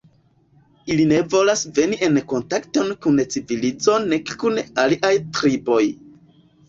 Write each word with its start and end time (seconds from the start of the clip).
Ili 0.93 1.03
ne 1.09 1.17
volas 1.33 1.61
veni 1.79 1.99
en 2.07 2.17
kontakton 2.33 2.89
kun 3.07 3.21
civilizo 3.35 3.99
nek 4.07 4.35
kun 4.45 4.59
aliaj 4.85 5.13
triboj. 5.37 5.83